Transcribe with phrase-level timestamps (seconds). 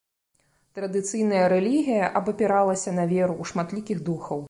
[0.79, 4.39] Традыцыйная рэлігія абапіралася на веру ў шматлікіх духаў.